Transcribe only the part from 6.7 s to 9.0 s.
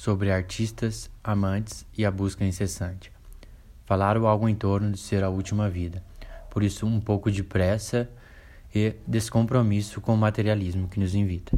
um pouco de pressa e